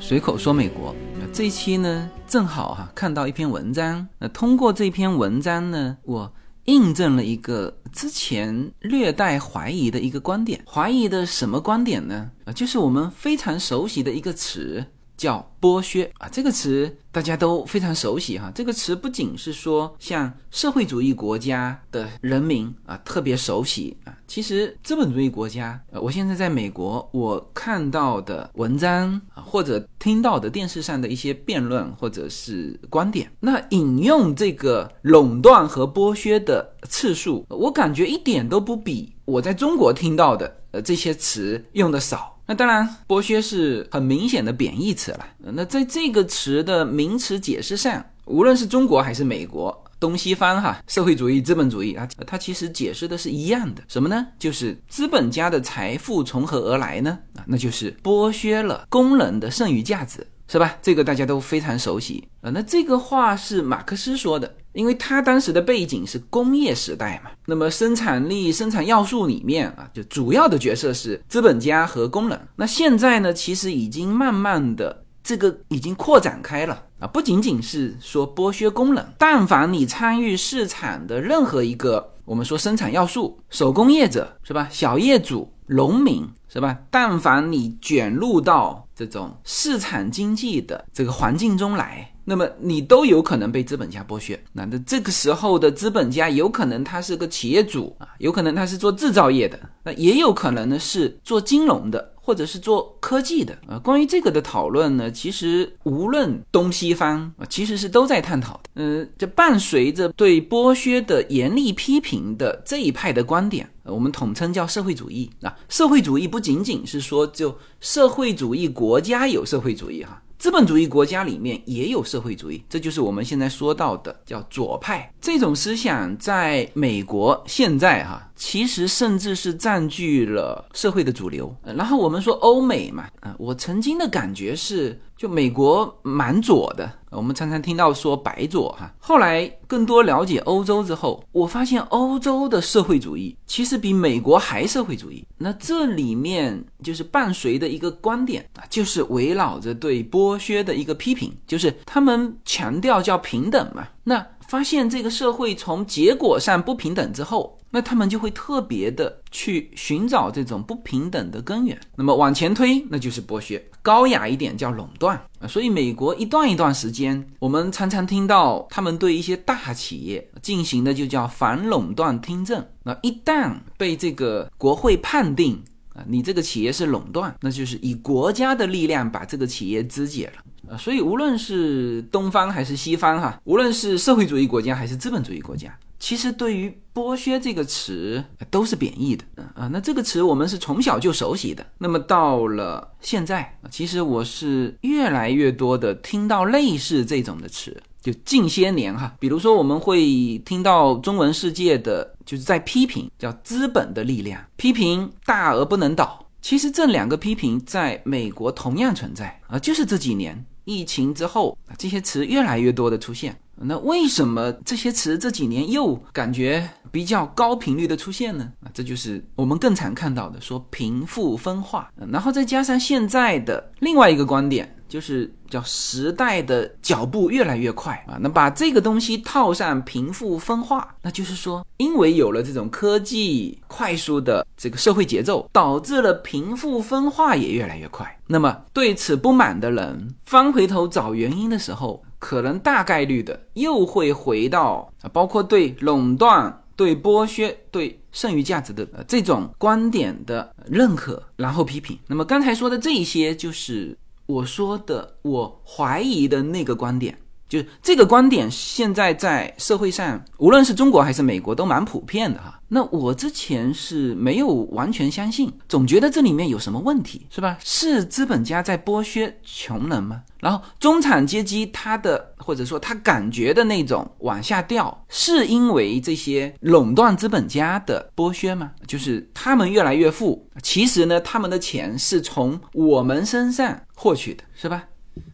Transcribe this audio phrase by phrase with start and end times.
[0.00, 0.94] 随口说美国，
[1.32, 6.32] 这一期呢正好哈看到一篇文章，那通过这篇文章呢，我
[6.64, 10.62] 印证了一个之前略带怀疑的一个观点。
[10.66, 12.30] 怀疑的什么观点呢？
[12.44, 14.84] 啊，就是我们非常熟悉的一个词。
[15.18, 18.52] 叫剥削啊，这个词大家都非常熟悉哈。
[18.54, 42.36] 这个词不仅是说像社会主义国家的人民啊特别熟悉啊，其实资本主义国家，呃，我现在在美国，我看到的文章，或者听到的电视上的一些辩论或者是观点，那引用这个垄断和剥削的次数，我感觉一点都不比我在中国听到的呃这些词用的少。
[42.44, 45.26] 那当然，剥削是很明显的贬义词了。
[45.38, 53.82] 那在这个词的名词解释上，无论是中国还是美国，东西方哈，社会主义、资本主义啊，它其实解释的是一样的。
[53.88, 54.26] 什么呢？
[54.38, 57.18] 就是资本家的财富从何而来呢？
[57.36, 60.26] 啊，那就是剥削了工人的剩余价值。
[60.50, 60.78] 是吧？
[60.80, 62.48] 这个大家都非常熟悉啊。
[62.48, 67.30] 那这个话是马克思说的，因为他当时的背景是工业时代嘛。
[67.44, 72.40] 那么生产力、生产要素里面啊，就主要的角色是资本家和工人。
[72.56, 84.66] 那现在呢，其实已经慢慢的这个已经扩展开了啊，不仅仅是说剥削工人，但凡你参与市场的任何一个，我们说生产要素，手工业者是吧？
[84.70, 86.78] 小业主、农民是吧？
[86.90, 94.42] 但凡你卷入到这种市场经济的这个环境中来，那么你都有可能被资本家剥削。
[94.54, 102.14] 那那这个时候的资本家有可能他是个企业主啊，有可能他是做制造业的，那也有可能呢是做金融的。
[102.28, 108.64] 或者是做科技的啊，关于这个的讨论呢，其实无论东西方，其实是都在探讨的。
[108.74, 115.56] 嗯，这伴随着对剥削的严厉批评的这一派的观点，我们统称叫社会主义啊。
[115.70, 120.22] 社会主义不仅仅是说就社会主义国家有社会主义哈。
[120.36, 131.54] 资本主义国家里面也有社会主义，这就是我们现在说到的叫左派这种思想，在美国现在哈，其实甚至是占据了社会的主流。
[131.62, 134.98] 然后我们说欧美嘛，啊，我曾经的感觉是。
[135.18, 138.94] 就美国蛮左的，我们常常听到说白左哈。
[139.00, 145.26] 后来更多了解欧洲之后，我发现欧洲的社会主义其实比美国还社会主义。
[145.36, 153.88] 那这里面就是伴随的一个观点啊，就是围绕着对剥削的一个批评，就是他们强调叫平等嘛。
[154.04, 157.57] 那发现这个社会从结果上不平等之后。
[157.70, 161.78] 那他们就会特别的去寻找这种不平等的根源。
[161.96, 165.46] 那么往前推，那就是剥削；高雅一点叫垄断啊。
[165.46, 172.64] 所以美国一段一段时间，我们常常听到他们对一些大企业进行的就叫反垄断听证。
[172.84, 175.62] 那一旦被这个国会判定
[175.94, 180.76] 啊，你这个企业是垄断，那就是以国家的力量把这个企业肢解了啊。
[180.78, 185.76] 所以无论是东方还是西方哈，无论是社会主义国家还是资本主义国家。
[185.98, 191.64] 其实对于剥削这个词都是贬义的啊，那这个词我们是从小就熟悉的。
[191.78, 206.26] 那么到了现在，其实我是越来越多的听到类似这种的词，就近些年哈，比如说我们会听到中文世界的就是在批评叫资本的力量，批评大而不能倒。
[206.40, 213.40] 其实这两个批评在美国同样存在啊，就是这几年疫情之后，这些词越来越多的出现。
[213.60, 218.52] 那为什么这些词这几年又感觉比较高频率的出现呢？
[218.64, 228.16] 啊，这就是我们更常看到的，说贫富分化，然后再加上现在的另外一个观点，就是叫时代的脚步越来越快啊。
[228.20, 238.18] 那把这个东西套上贫富分化，那就是说，因为有了这种科技快速的这个社会节奏，导致了贫富分化也越来越快。
[238.26, 242.02] 那么对此不满的人翻回头找原因的时候。
[242.18, 251.98] 可能大概率的又会回到啊，包括对垄断、对剥削、对剩余价值的这种观点的认可，然后批评。
[252.06, 253.96] 那么刚才说的这一些，就是
[254.26, 257.18] 我说的我怀疑的那个观点。
[257.48, 262.60] 就这个观点，现在在社会上，无论是中国还是美国，都蛮普遍的哈。
[262.68, 267.56] 那我之前是没有完全相信，总觉得这里面有什么问题，是吧？
[267.64, 270.22] 是资本家在剥削穷人吗？
[270.40, 278.72] 然后中产阶级他的或者说他感觉的那种往下掉，是因为这些垄断资本家的剥削吗？
[278.86, 284.84] 就是他们越来越富，其实呢，他们的钱是从我们身上获取的，是吧？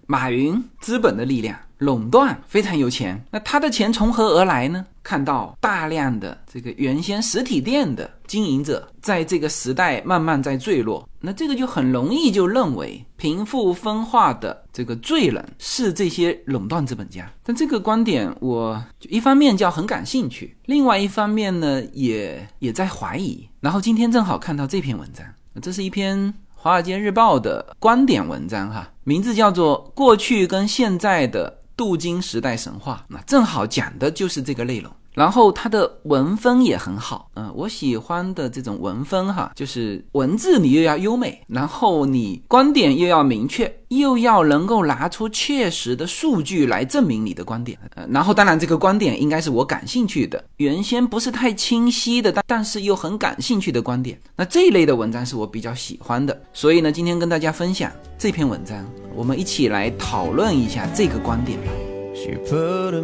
[0.07, 1.59] 马云资本的力量。
[1.85, 3.23] 垄断，非常有钱。
[3.31, 4.85] 那他的钱从何而来呢？
[5.03, 17.31] 看到大量的这个原先实体店的经营者，在这个时代慢慢在坠落，那这个就很容易就认为贫富分化的这个罪人是这些垄断资本家。
[17.43, 23.47] 但这个观点，我就一方面叫很感兴趣，另外一方面呢，也也在怀疑。
[23.61, 25.27] 然后今天正好看到这篇文章，
[25.61, 26.19] 这是一篇
[26.55, 31.59] 《华尔街日报》的观点文章，哈，名字叫做《过去跟现在的》。
[31.77, 34.93] 镀金时代神话，那正好讲的就是这个内容。
[35.15, 47.79] 然后它的文风也很好，嗯，我喜欢的这种文风哈，就是文字你又要优美，然后你观点又要明确，又要能够拿出切实的数据来证明你的观点。
[47.95, 54.19] 呃，然后当然这个观点应该是我感兴趣的，原先不是太清晰的，但但是又很感兴趣的观点。
[54.37, 58.85] 那这一类的文章是我比较喜欢的，所以呢，今天跟大家分享这篇文章，
[59.15, 61.67] 我们一起来讨论一下这个观点吧。
[62.15, 62.95] She put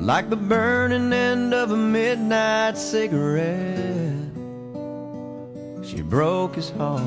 [0.00, 4.14] like the burning end of a midnight cigarette.
[5.82, 7.02] She broke his heart.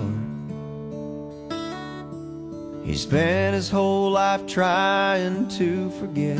[2.85, 6.38] He spent his whole life trying to forget.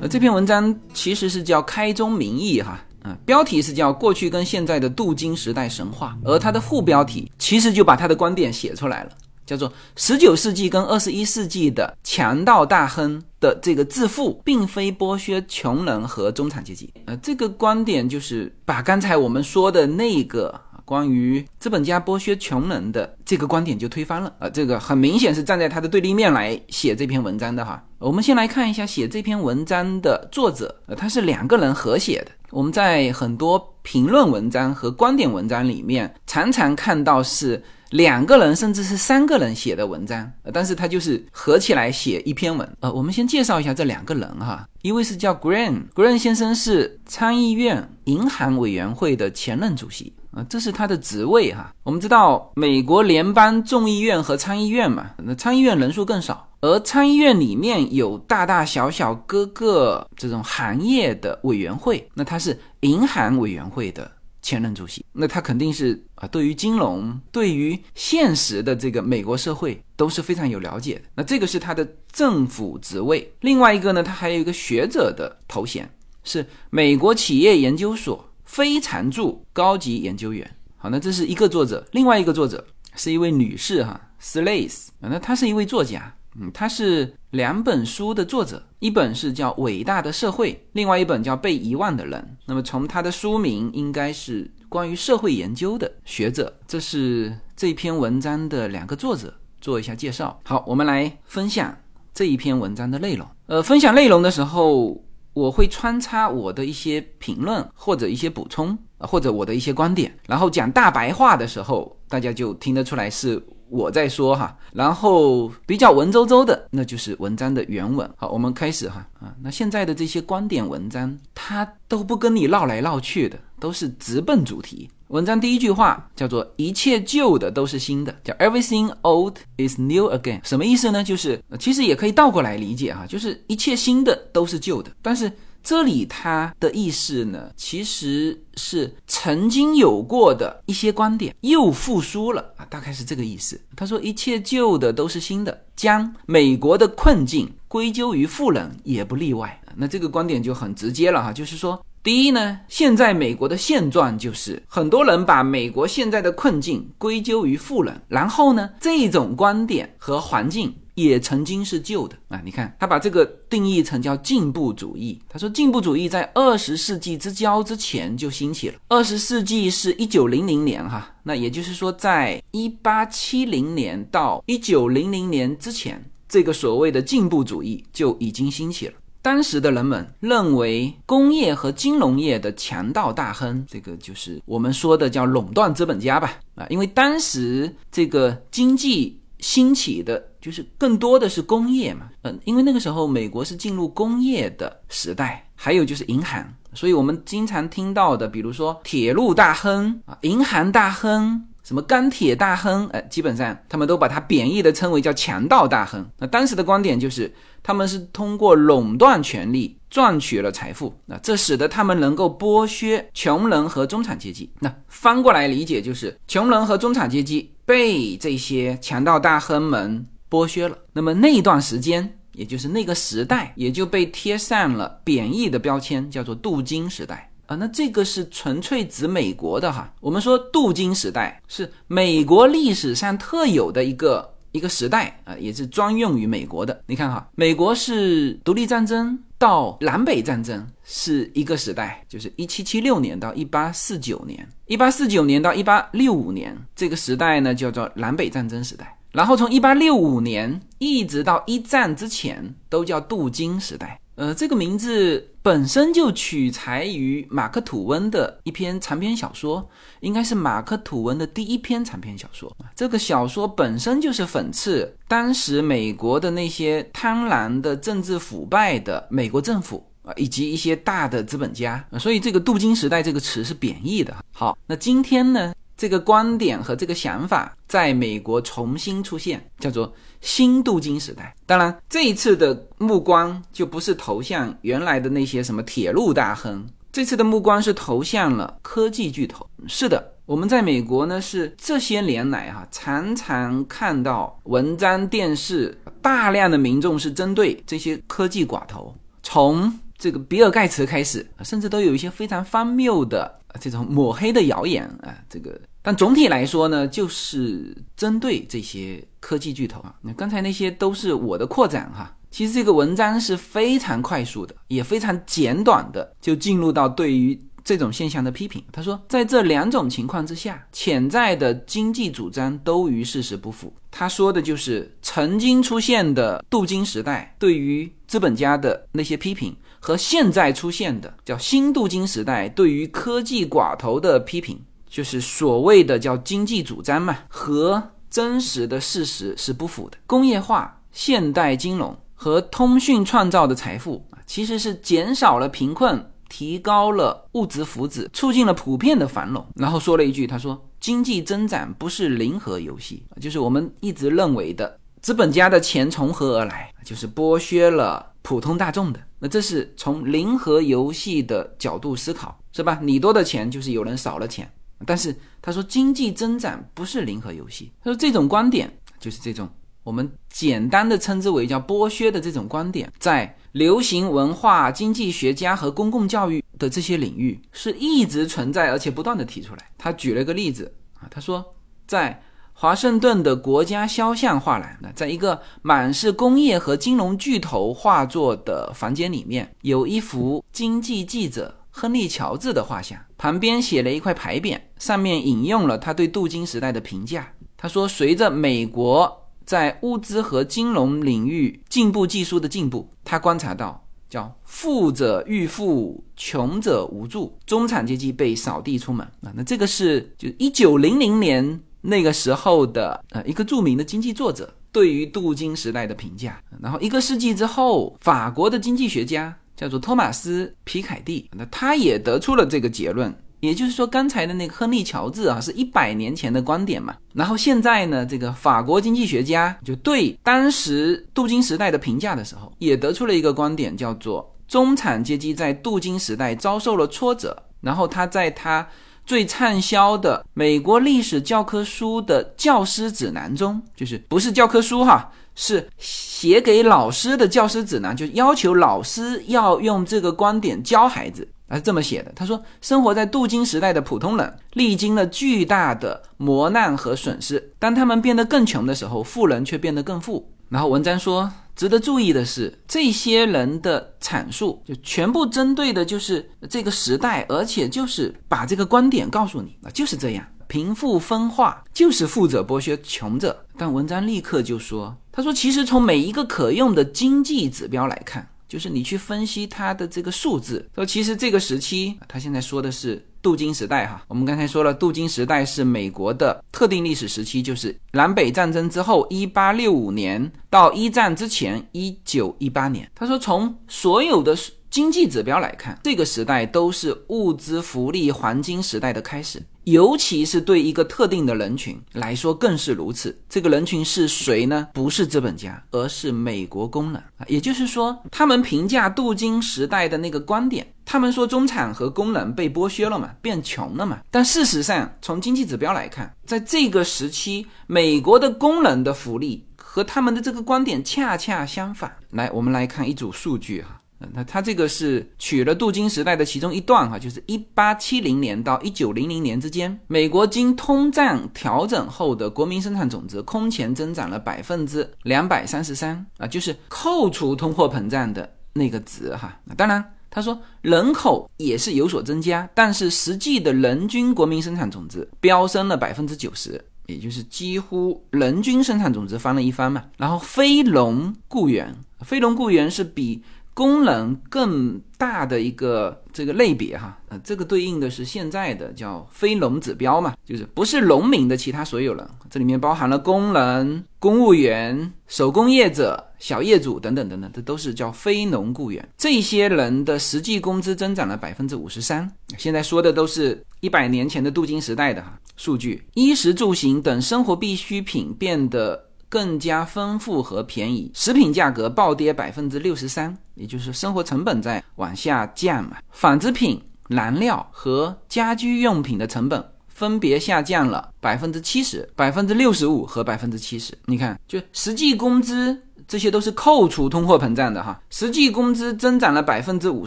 [0.00, 9.10] 呃，这篇文章其实是叫《开宗明义》哈，嗯，标题是叫《过去跟现在的镀金时代神话》，而它的副标题其实就把他的观点写出来了。
[9.46, 16.92] 叫做十九世纪跟二十一世纪的强盗大亨的这个致富，并非剥削穷人和中产阶级。
[17.06, 24.32] 呃，这个观点就是把刚才我们说的那个关于资本家剥削穷人的这个观点就推翻了。
[24.40, 27.82] 呃，这个很明显是站在他的对立面来写这篇文章的哈。
[27.98, 32.32] 我们先来看一下写这篇文章的作者，呃，他是两个人合写的。
[32.50, 37.62] 我们在很多评论文章和观点文章里面常常看到是。
[37.90, 42.68] 两个人甚至是三个人写的文章，但是他就是合起来写一篇文。
[42.80, 51.72] 呃，我们先介绍一下这两个人哈，一位是叫 Green，Green 先生是参议院银行委员会的前任主席啊，这是他的职位哈。
[51.84, 64.10] 我们知道美国联邦众议院和参议院嘛，那参议院人数更少，而参议院里面有大大小小各个这种行业的委员会，那他是银行委员会的。
[64.46, 71.02] 前任主席，那他肯定是啊，对于金融，对于现实的这个美国社会都是非常有了解的。
[71.16, 73.28] 那这个是他的政府职位。
[73.40, 80.48] 另外一个呢，他还有一个学者的头衔，是美国企业研究所非常驻高级研究员。
[80.76, 82.64] 好，那这是一个作者，另外一个作者
[82.94, 86.15] 是一位女士哈，Slays，那她是一位作家。
[86.38, 92.20] 嗯，他是两本书的作者，一本是叫《伟大的社会》，另外一本叫《被遗忘的人》。
[92.46, 96.54] 那么从他的书名，应该是关于社会研究的学者。
[96.66, 100.38] 这是这篇文章的两个作者，做一下介绍。
[100.44, 101.74] 好，我们来分享
[102.12, 103.26] 这一篇文章的内容。
[103.46, 110.14] 呃，分享内容的时候，我会穿插我的一些评论或者一些补充，或者我的一些观点。
[110.26, 113.42] 然后讲大白话的时候，大家就听得出来是。
[113.76, 118.08] 我在说哈，然后比较文绉绉的，那就是文章的原文。
[118.16, 119.34] 好，我们开始哈啊。
[119.42, 124.88] 那现在的这些观点文章，它都不跟你绕来绕去的，都是直奔主题。
[125.08, 130.40] 文章第一句话叫做“一切旧的都是新的”，叫 “Everything old is new again”。
[130.42, 131.04] 什么意思呢？
[131.04, 135.30] 就是其实也可以倒过来理解哈，就是一切新的都是旧的，但是。
[135.66, 143.60] 这里他的意思呢，其实是曾经有过的一些观点又复苏了啊，大概是这个意思。
[143.74, 149.60] 他说一切旧的都是新的，将美国的困境归咎于富人也不例外。
[149.74, 160.72] 那这个观点就很直接了哈，就是说，第一呢，现在美国的现状就是很多人把美国现在的困境归咎于富人，然后呢，这种观点和环境。
[160.94, 162.40] 也曾经是旧的啊！
[162.42, 165.20] 你看，他把这个定义成叫进步主义。
[165.28, 168.76] 他说，进步主义在二十世纪之交之前就兴起了。
[168.88, 178.94] 二十世纪是一九零零年哈，那也就是说，在一八七零年到一九零零年之前，这个所谓的进步主义就已经兴起了。
[179.26, 186.34] 当时的人们认为，工业和金融业的强盗大亨，这个就是我们说的叫垄断资本家吧？
[186.54, 190.24] 啊，因为当时这个经济兴起的。
[190.46, 206.08] 就是更多的是工业嘛，嗯，因为那个时候美国是进入工业的时代，还有就是银行，所以我们经常听到的，比如说铁路大亨啊，银行大亨，什么钢铁大亨，哎，基本上他们都把它贬义的称为叫强盗大亨。
[206.18, 214.48] 那当时的观点就是，他们是通过垄断权力赚取了财富，那这使得他们能够剥削穷人和中产阶级。
[214.60, 220.06] 那翻过来理解就是，穷人和中产阶级被这些强盗大亨们。
[220.30, 220.78] 剥削了。
[220.92, 227.56] 那么那一段时间，也就是那个时代，也就被贴上了贬义的标签，叫做镀金时代啊。
[227.56, 229.92] 那这个是纯粹指美国的哈。
[230.00, 236.82] 我们说镀金时代是美国历史上特有的一个一个时代啊，也是专用于美国的。
[236.86, 239.18] 你看哈，美国是独立战争。
[239.38, 248.96] 到南北战争是一个时代，就是一七七六年到一八四九年，一八四九年到一八六五年这个时代呢叫做南北战争时代。
[249.12, 254.00] 然后从一八六五年一直到一战之前都叫镀金时代。
[254.14, 259.64] 呃，这个名字本身就取材于马克吐温的一篇长篇小说，
[260.00, 262.52] 应该是马克吐温的第一篇长篇小说。
[262.74, 271.86] 这个小说本身就是讽刺当时美国的那些贪婪的政治腐败的美国政府啊，以及一些大的资本家。
[271.96, 274.16] 所以这个“镀金时代”这个词是贬义的。
[274.32, 275.54] 好，那今天呢？
[275.76, 281.34] 这个观点和这个想法在美国重新出现，叫做新镀金时代。
[281.44, 289.46] 当然，这一次的目光就不是投向原来的那些什么铁路大亨，这次的目光是投向了科技巨头。
[289.66, 303.40] 是的，我们在美国呢，是这些年来哈，常常看到文章、电视，大量的民众是针对这些科技寡头，从这个比尔盖茨开始，甚至都有一些非常荒谬的。
[303.58, 309.94] 这种抹黑的谣言啊，这个，但总体来说呢，就是针对这些科技巨头啊。
[310.02, 312.12] 那刚才那些都是我的扩展哈。
[312.30, 318.62] 其实这个文章是非常快速的，也非常简短的，就进入到对于这种现象的批评。
[318.70, 323.72] 他说，在这两种情况之下，潜在的经济主张都与事实不符。
[323.90, 329.56] 他说的就是曾经出现的镀金时代对于资本家的那些批评。
[329.80, 339.98] 和现在出现的叫新镀金时代对于科技寡头的批评，就是所谓的叫经济主张嘛，和真实的事实是不符的。
[340.06, 349.46] 工业化、现代金融和通讯创造的财富，其实是减少了贫困，提高了物质福祉，促进了普遍的繁荣。
[349.54, 359.00] 然后说了一句，他说经济增长不是零和游戏，就是我们一直认为的资本家的钱从何而来，就是剥削了普通大众的。
[359.20, 362.76] 那这是从零和游戏的角度思考，是吧？
[362.82, 364.52] 你多的钱就是有人少了钱，
[364.84, 367.70] 但是他说经济增长不是零和游戏。
[367.80, 368.68] 他说这种观点
[368.98, 369.48] 就是这种
[369.84, 379.70] 我们简单的称之为叫剥削的这种观点，在流行文化、经济学家和公共教育的这些领域是一直存在，而且不断的提出来。
[379.78, 381.54] 他举了个例子啊，他说
[381.86, 382.20] 在。
[382.58, 397.30] 华盛顿的国家肖像画廊，那在一个满是工业和金融巨头画作的房间里面，有一幅经济记者亨利·乔治的画像，旁边写了一块牌匾，上面引用了他对镀金时代的评价。
[397.58, 409.30] 他说：“随着美国在物资和金融领域进步技术的进步，他观察到，叫富者愈富，穷者无助，中产阶级被扫地出门啊。
[409.34, 438.66] 那这个是就一九零零年。”那个时候的呃一个著名的经济作者对于镀金时代的评价，然后一个世纪之后，法国的经济学家叫做托马斯皮凯蒂，那他也得出了这个结论，也就是说刚才的那个亨利乔治啊是一百年前的观点嘛，然后现在呢这个法国经济学家就对当时镀金时代的评价的时候，也得出了一个观点，叫做中产阶级在镀金时代遭受了挫折，然后他在他。
[439.06, 452.12] 最畅销的美国历史教科书的教师指南中，就是不是教科书哈，是写给老师的教师指南，就要求老师要用这个观点教孩子，他是这么写的。
[452.16, 460.28] 他说，生活在镀金时代的普通人历经了巨大的磨难和损失，当他们变得更穷的时候，富人却变得更富。
[460.48, 461.32] 然后文章说。
[461.56, 473.44] 值得注意的是，这些人的阐述就全部针对的就是这个时代，而且就是把这个观点告诉你啊，就是这样，贫富分化就是富者剥削穷者。
[473.56, 483.06] 但文章立刻就说，他说其实从每一个可用的经济指标来看，就是你去分析它的这个数字，说其实这个时期，他现在说的是。
[483.20, 492.88] 镀金时代，哈，我们刚才说了，镀金时代是美国的特定历史时期，就是南北战争之后，一八六五年到一战之前，一九一八年。
[492.94, 494.38] 他说，从所有的
[494.70, 499.42] 经济指标来看，这个时代都是物资福利黄金时代的开始。
[499.66, 503.20] 尤其是对一个特定的人群来说更是如此。
[503.28, 504.68] 这个人群是谁呢？
[504.72, 507.26] 不是资本家，而是美国工人啊。
[507.26, 513.98] 也就是说，他们评价镀金时代的那个观点，他们说中产和工人被剥削了嘛，变穷了嘛。
[514.08, 519.44] 但事实上，从经济指标来看，在这个时期，美国的工人的福利。
[519.58, 521.94] 和他们的这个观点恰恰相反。
[522.12, 523.82] 来，我们来看一组数据哈。
[524.12, 539.38] 那他这个是取了镀金时代的其中一段哈，就是一八七零年到一九零零年之间，美国经通胀调整后的国民生产总值空前增长了百分之两百三十三啊，就是扣除通货膨胀的那个值哈。
[539.56, 549.84] 当然，他说人口也是有所增加，但是实际的人均国民生产总值飙升了百分之九十，也就是几乎人均生产总值翻了一番嘛。
[549.96, 553.22] 然后非农雇员，非农雇员是比。
[553.56, 568.86] 功能更大的一个这个类别哈，呃，这个对应的是现在的叫非农指标嘛，就是不是农民的其他所有人，这里面包含了工人、公务员、手工业者、小业主等等等等，这都是叫非农雇员。
[568.98, 572.06] 这些人的实际工资增长了百分之五十三。
[572.36, 578.85] 现在说的都是一百年前的镀金时代的哈数据，衣食住行等生活必需品变得。
[579.16, 585.78] 更加丰富和便宜，食品价格暴跌百分之六十三，也就是生活成本在往下降嘛。
[585.90, 593.72] 纺织品、燃料和家居用品的成本分别下降了百分之七十、百分之六十五和百分之七十。
[593.86, 595.58] 你看，就实际工资
[595.88, 599.86] 这些都是扣除通货膨胀的哈，实际工资增长了百分之五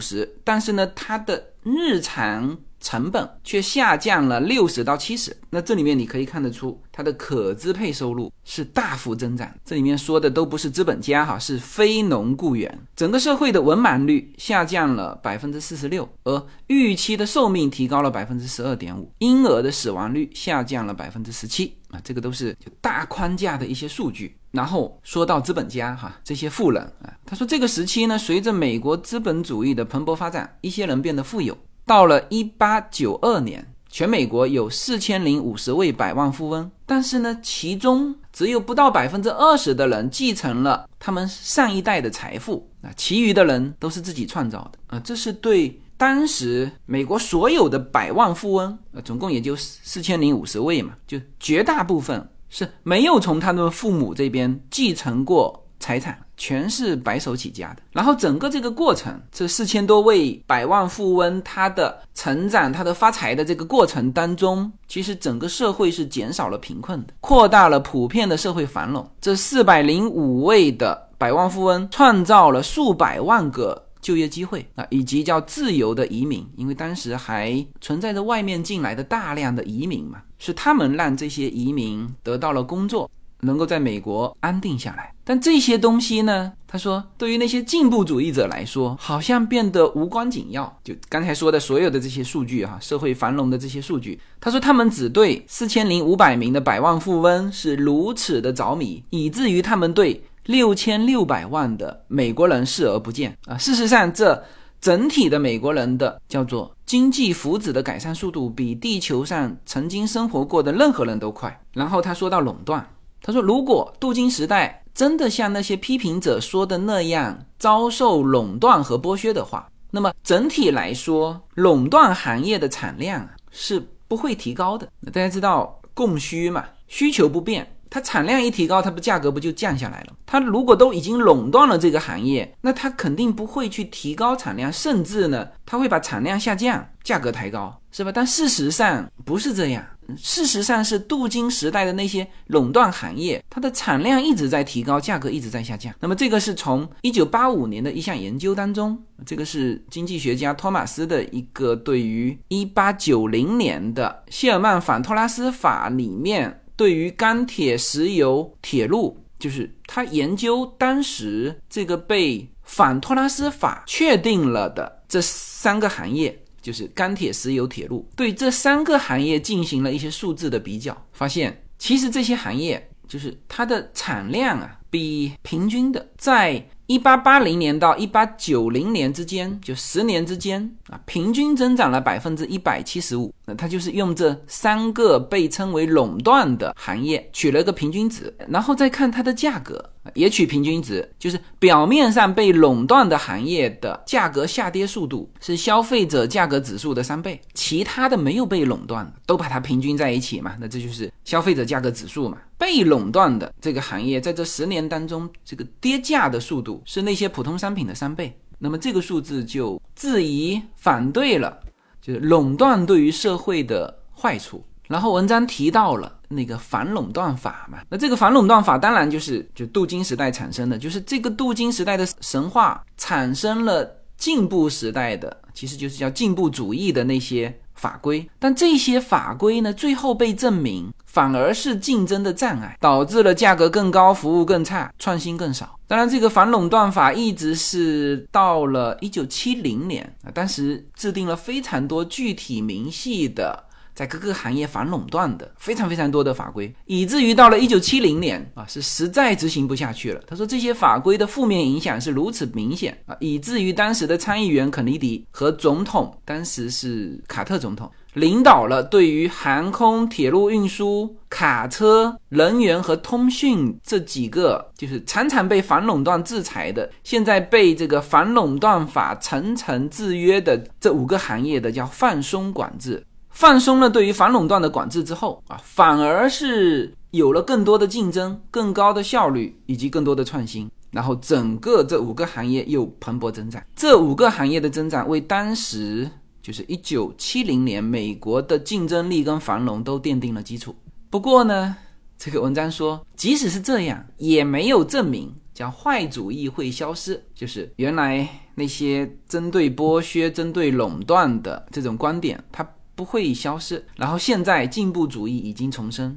[0.00, 2.58] 十，但是呢，它的日常。
[2.80, 9.52] 成本却下降了六十到七十，那这里面你可以看得出，它的可支配收入是大幅增长。
[9.64, 12.78] 这里面说的都不是资本家哈，是非农雇员。
[12.96, 24.34] 整个社会的文盲率下降了百分之四十六，而预期的寿命提高了百分之十二点五，婴儿的死亡率下降了百分之十七啊，这个都是大框架的一些数据。
[24.50, 31.56] 然后说到资本家哈，这些富人啊，他说这个时期呢，随着美国资本主义的蓬勃发展，一些人变得富有。
[31.90, 56.16] 到了一八九二年，全美国有四千零五十位百万富翁，但是呢，其中只有不到百分之二十的人继承了他们上一代的财富，啊，其余的人都是自己创造的，啊，这是对当时美国所有的百万富翁，呃，总共也就四千零五十位嘛，就绝大部分是没有从他们父母这边继承过财产。
[56.40, 69.06] 全是白手起家的，然后整个这个过程，这四千多位百万富翁他的成长、他的发财的这个过程当中，其实整个社会是减少了贫困的，扩大了普遍的社会繁荣。
[69.20, 83.10] 这四百零五位的百万富翁创造了数百万个就业机会啊，以及叫自由的移民，因为当时还存在着外面进来的大量的移民嘛，是他们让这些移民得到了工作。
[83.42, 86.52] 能够在美国安定下来，但这些东西呢？
[86.66, 90.78] 他说，对于那些进步主义者来说，好像变得无关紧要。
[90.84, 103.58] 就刚才说的所有的这些数据哈，社会繁荣的这些数据，他说他们只对四千零五百名的百万富翁是如此的着迷，以至于他们对六千六百万的美国人视而不见啊。
[103.58, 104.40] 事实上，这
[104.80, 111.60] 整体的美国人的叫做经济福祉的改善速度，比地球上曾经生活过的任何人都快。
[111.72, 112.88] 然后他说到垄断。
[113.22, 124.88] 他说：“如果镀金时代真的像那些批评者说的那样遭受垄断和剥削的话，那么整体来说，垄断行业的产量是不会提高的。
[125.12, 130.14] 大家知道供需嘛，需求不变，它产量一提高，它不价格不就降下来了？
[130.24, 138.12] 它如果都已经垄断了这个行业，那它肯定不会去提高产量，甚至呢，它会把产量下降，价格抬高，是吧？
[138.14, 139.84] 但事实上不是这样。”
[140.18, 145.94] 事实上是镀金时代的那些垄断行业，它的产量一直在提高，价格一直在下降。
[146.00, 166.42] 那么这个是从一九八五年的一项研究当中，这个是经济学家托马斯的一个对于一八九零年的谢尔曼反托拉斯法里面对于钢铁、石油、铁路，就是他研究当时这个被反托拉斯法确定了的这三个行业。
[166.62, 176.66] 就是钢铁、石油、铁路，对这三个行业进行了一些数字的比较，发现其实这些行业就是它的产量啊，比平均的在。
[176.90, 183.32] 一八八零年到一八九零年之间，就十年之间啊，平均增长了百分之一百七十五。
[183.46, 202.38] 那它就是用这三个被称为垄断的行业取了个平均值，然后再看它的价格，也取平均值，就是表面上被垄断的行业的价格下跌速度是消费者价格指数的三倍，其他的没有被垄断都把它平均在一起嘛，那这就是消费者价格指数嘛。
[202.58, 208.38] 被垄断的这个行业在这十年当中，这个跌价的速度是那些普通商品的三倍。
[208.58, 211.58] 那么这个数字就质疑反对了，
[212.00, 214.64] 就是垄断对于社会的坏处。
[214.86, 227.56] 然后文章提到了那个反垄断法嘛，那这个反垄断法当然就是就镀金时代产生的，就是这个镀金时代的神话产生了进步时代的，其实就是叫进步主义的那些。
[227.80, 235.78] 法规，但这些法规呢，最后被证明反而是竞争的障碍，导致了价格更高、服务更差、创新更少。
[235.88, 243.64] 当然，这个反垄断法一直是到了一九七零年啊，当时制定了非常多具体明细的。
[244.00, 250.22] 在各个行业反垄断的非常非常多的法规，以至于到了一九七零年啊，是实在执行不下去了。
[250.26, 273.04] 他说这些法规的负面影响是如此明显啊，以至于当时的参议员肯尼迪和总统，当时是卡特总统，领导了对于航空、铁路运输、卡车、能源和通讯这几个就是常常被反垄断制裁的，现在被这个反垄断法层层制约的这五个行业的叫放松管制。
[273.30, 283.62] 放松了对于反垄断的管制之后啊，反而是有了更多的竞争、更高的效率以及更多的创新，然后整个这五个行业又蓬勃增长。
[283.74, 286.10] 这五个行业的增长为当时
[286.42, 290.74] 就是一九七零年美国的竞争力跟繁荣都奠定了基础。
[291.08, 291.76] 不过呢，
[292.18, 302.68] 这个文章说，即使是这样，也没有证明叫坏主义会消失，就是原来那些针对剥削、针对垄断的这种观点，它。
[303.00, 303.82] 不会消失。
[303.96, 306.14] 然后现在进步主义已经重生。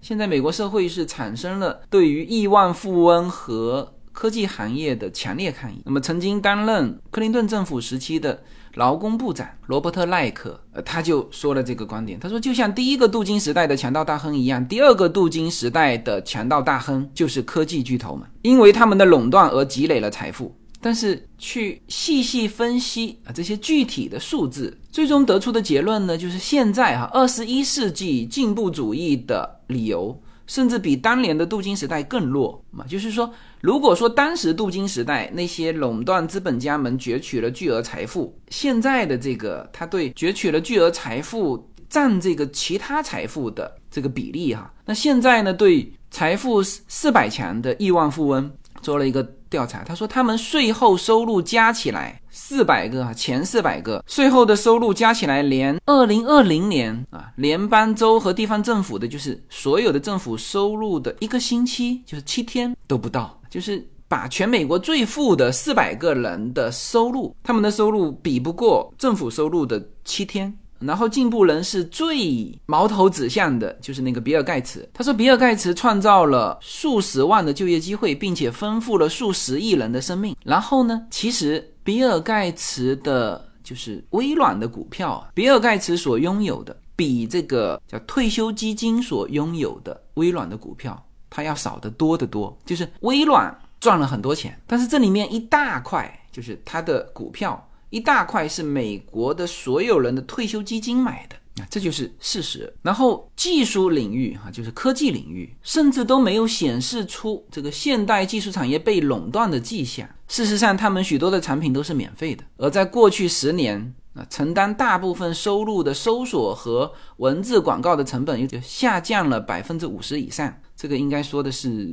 [0.00, 5.82] 现在美国社会是产生了对于亿万富翁和科技行业的强烈抗议。
[5.84, 8.42] 那么曾经担任克林顿政府时期的
[8.76, 12.18] 劳工部长罗伯特赖克，呃，他就说了这个观点。
[12.18, 20.56] 他说，就像第一个镀金时代的强盗大亨一样，第二个镀金时代的强盗大亨就是科技巨头们，因为他们的垄断而积累了财富。
[20.84, 32.84] 但是去细细分析啊这些具体的数字，最终得出的结论呢，就是现在哈二十一世纪进步主义的理由，甚至比当年的镀金时代更弱嘛。
[32.86, 48.52] 就是说，如果说当时镀金时代那些垄断资本家们攫取了巨额财富，现在的这个他对攫取了巨额财富占这个其他财富的这个比例哈，那现在呢对财富四百强的亿万富翁
[48.84, 49.26] 做了一个。
[49.50, 70.52] 调查，他说他们税后收入加起来四百个啊，前四百个税后的收入加起来，连二零二零年啊，联邦州和地方政府的，就是所有的政府收入的一个星期，就是七天都不到，就是把全美国最富的四百个人的收入，他们的收入比不过政府收入的七天。
[70.86, 74.88] 然后进步人士最矛头指向的就是那个比尔盖茨。
[74.92, 80.36] 他说，比尔盖茨创造了数十万的就业机会，并且丰富了数十亿人的生命。
[80.44, 92.56] 然后呢，其实比尔盖茨的就是微软的股票啊，比尔盖茨所拥有的比这个叫退休基金所拥有的微软的股票，它要少得多得多。
[92.64, 97.68] 就是微软赚了很多钱，但是这里面一大块就是它的股票。
[97.94, 102.74] 一大块是美国的所有人的退休基金买的啊，这就是事实。
[102.82, 110.08] 然后技术领域哈，就是科技领域，甚至都没有显示出这个现代技术产业被垄断的迹象。
[110.26, 112.42] 事实上，他们许多的产品都是免费的。
[112.56, 120.52] 而在过去十年啊，承担大部分收入的搜索和文字广告的成本又就下降了百分之五十以上。
[120.74, 121.88] 这个应该说的是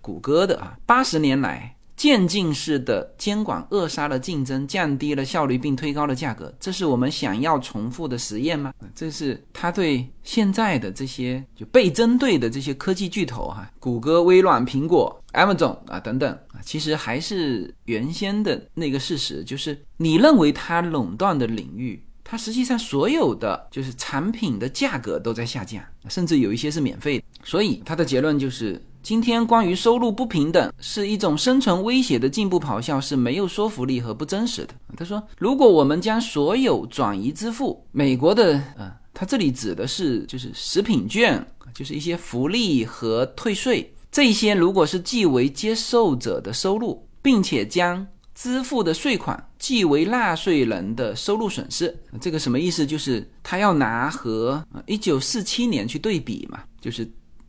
[0.00, 1.75] 谷歌的啊，八十年来。
[1.96, 6.54] 渐进式的监管扼杀了竞争，降低了效率，并推高了价格。
[6.60, 8.72] 这是我们想要重复的实验吗？
[8.94, 22.02] 这是他对现在的这些就被针对的这些科技巨头哈，谷歌、微软、苹果、Amazon 啊等等啊，其实还是原先的那个事实，就是你认为它垄断的领域。
[22.28, 27.24] 它实际上所有的就是产品的价格都在下降，甚至有一些是免费的。
[27.44, 34.74] 所以他的结论就是，今天关于收入不平等是一种生存威胁的进步咆哮是没有说服力和不真实的。
[34.96, 41.40] 他说，如果我们将所有转移支付，美国的，呃，他这里指的是就是食品券，
[41.72, 52.84] 就是一些福利和退税这些，如果是计为接受者的收入，并且将支付的税款计为纳税人的收入损失，这个什么意思？
[52.84, 57.08] 就是他要拿和一九四七年去对比嘛，就是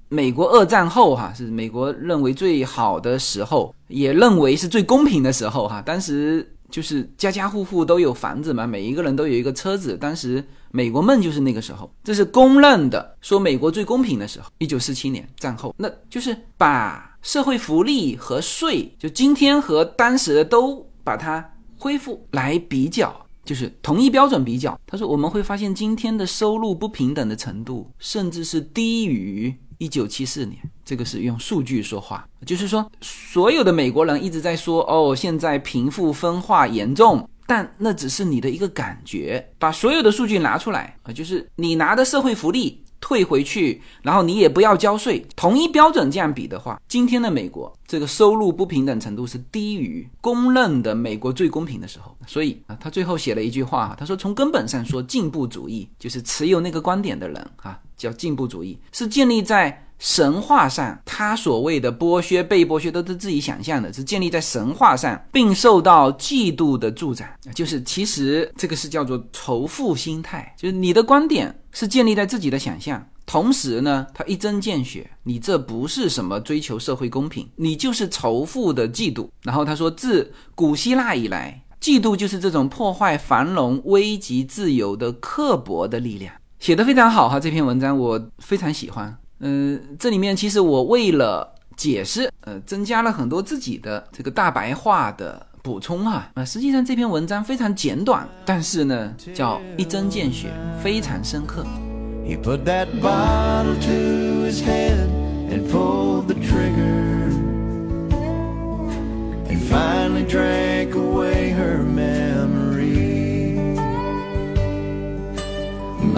[0.10, 5.82] 美国二战后哈，是美国认为最好的时候，也认为是最公平的时候哈。
[5.82, 14.48] 当时就是家家户户都有房子嘛，每一个人都有一个车子，当时美国梦就是那个时候，这是公认的，说美国最公平的时候。
[14.60, 17.14] 一九四七年战后，那就是把。
[17.24, 21.44] 社会福利和税，就今天和当时的都把它
[21.78, 24.80] 恢复来比较，就是同一标准比较。
[24.86, 30.58] 他说我们会发现今天的收入不平等的程度，甚至是低于一九七四年。
[30.84, 39.46] 这个是用数据说话，就是说所有的美国人一直在说哦，现在贫富分化严重，但那只是你的一个感觉。
[39.60, 42.82] 把所有的数据拿出来啊，就是你拿的社会福利。
[43.00, 52.16] 退回去，然后你也不要交税，同一标准这样比的话，今天的美国这个收入不平等程度是低于公认的美国最公平的时候。
[52.26, 59.84] 所以啊，他最后写了一句话，他说从根本上说，进步主义就是持有那个观点的人啊，叫进步主义，是建立在。
[60.00, 67.28] 神话上，他所谓的剥削、被剥削都是自己想象的，是建立在神话上，并受到嫉妒的助长。
[67.56, 79.28] 就是其实这个是叫做仇富心态，就是你的观点是建立在自己的想象，同时呢，他一针见血，你这不是什么追求社会公平，你就是仇富的嫉妒。
[79.42, 86.34] 然后他说，自古希腊以来，嫉妒就是这种破坏繁荣、危及自由的刻薄的力量。
[86.60, 89.18] 写的非常好哈，这篇文章我非常喜欢。
[89.40, 96.30] 嗯，这里面其实我为了解释，呃，增加了很多自己的这个大白话的补充哈。
[96.34, 100.50] 呃，实际上这篇文章非常简短，但是呢，叫一针见血，
[100.82, 101.66] 非常深刻。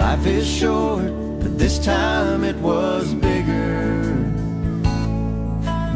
[0.00, 4.02] life is short But this time it was bigger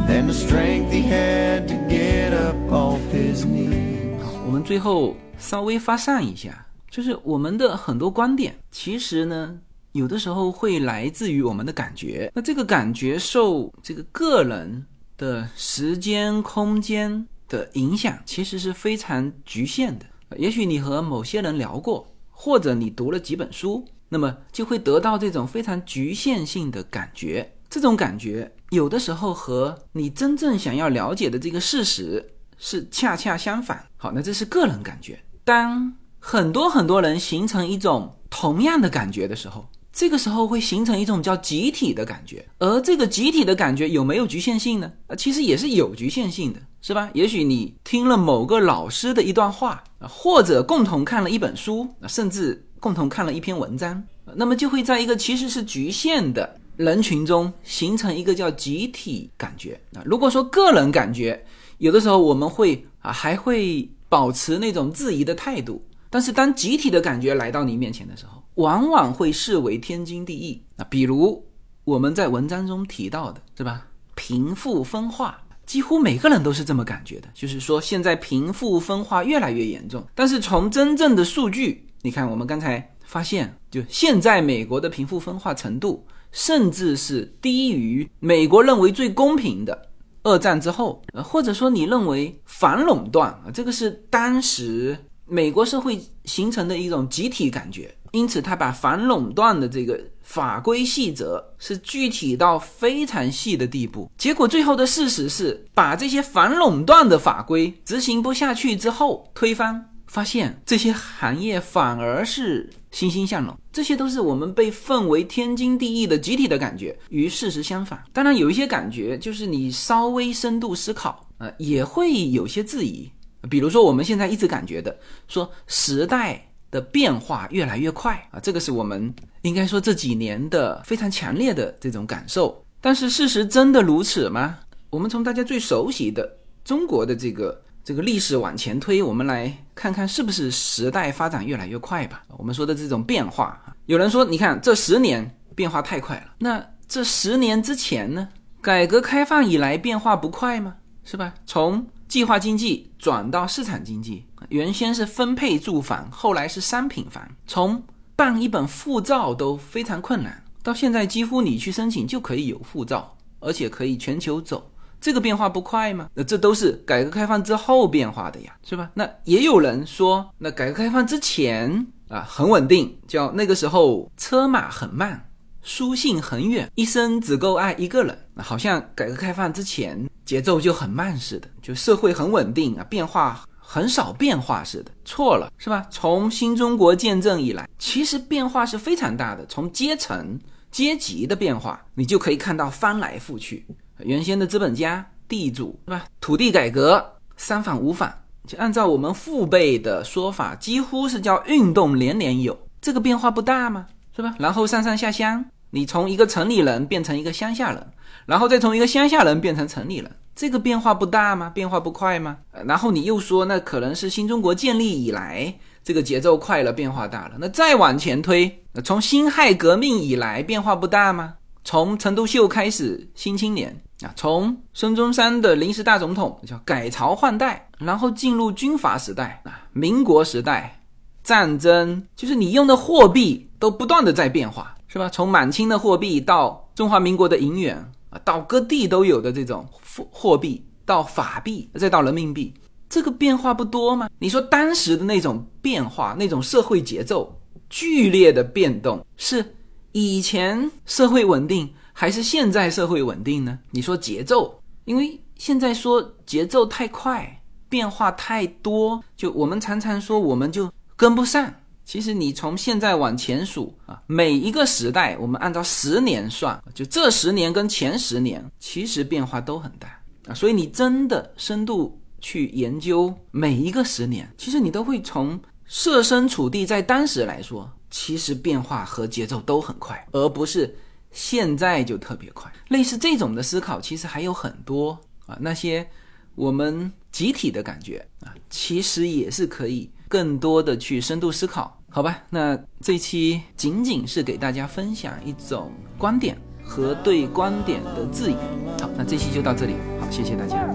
[0.09, 4.19] than the strength he had to get up off his knees.
[4.47, 9.59] 我们最后稍微发散一下，就是我们的很多观点，其实呢，
[9.93, 12.33] 有的时候会来自于我们的感觉。
[12.35, 14.87] 那这个感觉受这个个人
[15.19, 20.07] 的时间、空间的影响，其实是非常局限的。
[20.39, 23.85] 也许你和某些人聊过，或者你读了几本书。
[24.09, 32.25] 那么就会得到这种非常局限性的感觉，这种感觉有的时候和你真正想要了解的这个事实
[32.57, 33.85] 是恰恰相反。
[33.97, 35.19] 好，那这是个人感觉。
[35.43, 42.47] 当很多很多人形成一种同样的感觉的时候，这个时候会形成一种叫集体的感觉。
[42.59, 44.93] 而这个集体的感觉有没有局限性呢？
[45.09, 47.11] 啊，其实也是有局限性的，是吧？
[47.15, 52.65] 也许你听了某个老师的一段话，或者共同看了一本书，甚至。
[52.85, 60.03] 共同看了一篇文章，那么就会在一个其实是局限的人群中形成一个叫集体感觉啊。
[60.05, 61.43] 如果说个人感觉，
[61.79, 70.85] 有的时候我们会啊还会保持那种质疑的态度，但是当集体的感觉来到你面前的时候，往往会视为天经地义啊。
[70.91, 71.43] 比如
[71.85, 73.87] 我们在文章中提到的是吧？
[74.15, 81.87] 贫富分化，几乎每个人都是这么感觉的，就是说现在贫富分化越来越严重，但是从真正的数据。
[82.05, 89.89] 你看，我们刚才发现，就现在美国的贫富分化程度，甚至是低于美国认为最公平的
[90.23, 109.91] 二战之后，呃，或者说你认为反垄断啊，这个是当时美国社会形成的一种集体感觉，因此他把反垄断的这个法规细则是具体到非常细的地步，结果最后的事实是，把这些反垄断的法规执行不下去之后推翻。
[110.15, 118.01] 发现这些行业反而是欣欣向荣，这些都是我们被奉为天经地义的集体的感觉，与事实相反。
[118.13, 123.11] 当然，有一些感觉就是你稍微深度思考，呃，也会有些质疑。
[123.51, 124.97] 比如说，我们现在一直感觉的，
[125.27, 132.65] 说时代的变化越来越快啊，这个是我们应该说这几年的非常强烈的这种感受。
[132.81, 134.61] 但是，事实真的如此吗？
[134.91, 137.64] 我们从大家最熟悉的中国的这个。
[137.85, 142.25] 这个历史往前推，我们来看看是不是时代发展越来越快吧。
[142.39, 146.33] 我们说的这种变化啊，有人说，你看这十年变化太快了。
[146.39, 148.27] 那这十年之前呢？
[148.63, 150.77] 改革开放以来变化不快吗？
[151.05, 151.35] 是吧？
[151.45, 157.83] 从计划经济转到市场经济，原先是分配住房，后来是商品房，从
[158.17, 164.71] 办一本护照都非常困难，到现在几乎你去申请就可以有护照，而且可以全球走。
[165.05, 166.09] 这个变化不快吗？
[166.15, 168.91] 那这都是改革开放之后变化的呀，是吧？
[168.95, 175.29] 那也有人说，那改革开放之前啊很稳定，叫那个时候车马很慢，
[175.61, 178.19] 书信很远，一生只够爱一个人。
[178.33, 184.91] 那好像改革开放之前节奏就很慢似的，就社会很稳定啊，变化很少变化似的。
[185.05, 185.87] 错了，是吧？
[185.91, 190.41] 从新中国建政以来，其实变化是非常大的，从阶层
[190.71, 193.67] 阶级的变化，你就可以看到翻来覆去。
[193.99, 196.05] 原先的资本家、地主，是吧？
[196.21, 197.05] 土地改革
[197.37, 203.87] 三反五反，就按照我们父辈的说法，几乎是叫运动年年有，这个变化不大吗？
[204.15, 204.35] 是吧？
[204.39, 207.87] 然后上上下乡，你从一个城里人变成一个乡下人，
[208.27, 211.51] 然后再从一个乡下人变成城里人，这个变化不大吗？
[211.51, 212.39] 变化不快吗？
[212.67, 215.53] 然后你又说那可能是新中国建立以来
[215.83, 217.35] 这个节奏快了，变化大了。
[217.39, 221.35] 那再往前推，从辛亥革命以来变化不大吗？
[221.65, 230.79] 从陈独秀开始，新青年啊，从孙中山的临时大总统叫改朝换代，然后进入军阀时代啊，民国时代，
[231.23, 235.09] 战争，就是你用的货币都不断的在变化，是吧？
[235.09, 237.77] 从满清的货币到中华民国的银元
[238.11, 242.53] 啊，到各地都有的这种货货币，到法币，再到人民币，
[242.91, 244.11] 这个变化不多吗？
[244.19, 247.35] 你说当时的那种变化，那种社会节奏
[247.71, 249.55] 剧烈的变动是？
[249.95, 253.57] 以前社会稳定还是现在社会稳定呢？
[253.71, 261.55] 你说节奏，因为现在说节奏太快，变化太多，就我们常常说我们就跟不上。
[261.85, 269.87] 其实你从现在往前数啊，每一个时代，我们按照十年算，就这十年跟前十年，其实变化都很大
[270.27, 270.35] 啊。
[270.35, 277.71] 所以你真的深度去研究每一个十年，其实你都会从设身处地在当时来说。
[277.97, 280.75] 其实变化和节奏都很快，而不是
[281.13, 282.53] 现在就特别快。
[282.67, 285.39] 类似这种的思考，其实还有很多啊。
[285.41, 285.87] 那些
[286.35, 292.21] 我们集体的感觉啊，其实也是可以更多的去深度思考，好吧？
[292.31, 298.37] 那这期仅仅是给大家分享一种观点和对观点的质疑。
[298.83, 300.69] 好，那这期就到这里，好，谢谢大家。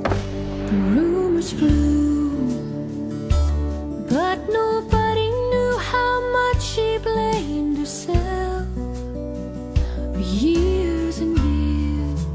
[6.59, 8.67] She blamed herself
[10.13, 12.25] for years and years.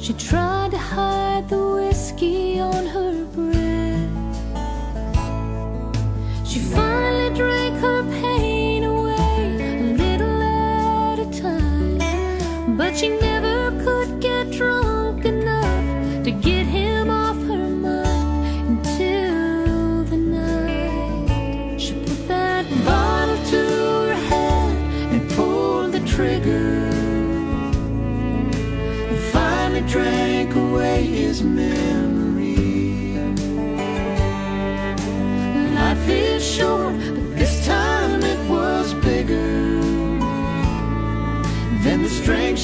[0.00, 4.10] She tried to hide the whiskey on her breath.
[6.46, 6.60] She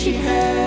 [0.06, 0.65] she had